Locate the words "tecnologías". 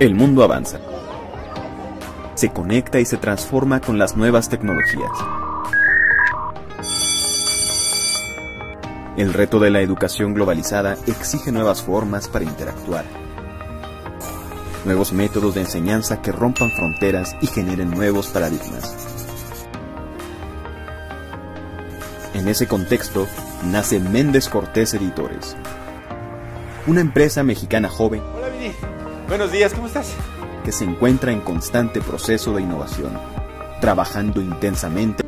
4.48-5.12